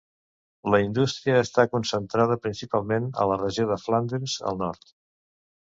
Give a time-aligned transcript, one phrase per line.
[0.75, 4.93] La indústria està concentrada principalment a la regió de Flandes, al nord.